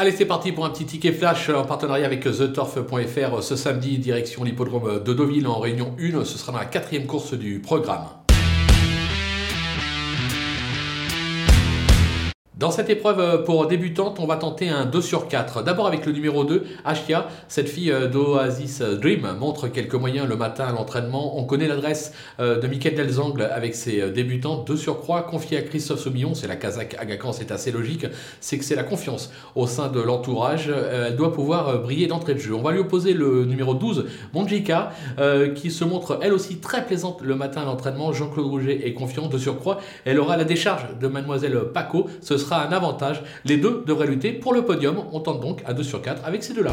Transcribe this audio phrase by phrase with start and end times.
[0.00, 4.44] Allez, c'est parti pour un petit ticket flash en partenariat avec TheTorf.fr ce samedi, direction
[4.44, 6.24] l'hippodrome de Deauville en réunion 1.
[6.24, 8.06] Ce sera dans la quatrième course du programme.
[12.60, 15.62] Dans cette épreuve euh, pour débutantes, on va tenter un 2 sur 4.
[15.62, 20.36] D'abord avec le numéro 2, Ashia, cette fille euh, d'Oasis Dream, montre quelques moyens le
[20.36, 21.38] matin à l'entraînement.
[21.38, 24.62] On connaît l'adresse euh, de Michael Delzangle avec ses débutants.
[24.62, 28.04] 2 surcroît, confié à Christophe Saumillon, c'est la Kazakh Agacan, c'est assez logique,
[28.40, 30.70] c'est que c'est la confiance au sein de l'entourage.
[30.92, 32.54] Elle doit pouvoir briller d'entrée de jeu.
[32.54, 34.04] On va lui opposer le numéro 12,
[34.34, 34.92] Monjika,
[35.54, 38.12] qui se montre elle aussi très plaisante le matin à l'entraînement.
[38.12, 39.78] Jean-Claude Rouget est confiant de surcroît.
[40.04, 42.08] Elle aura la décharge de Mademoiselle Paco.
[42.20, 43.22] Ce un avantage.
[43.44, 45.04] Les deux devraient lutter pour le podium.
[45.12, 46.72] On tente donc à 2 sur 4 avec ces deux-là.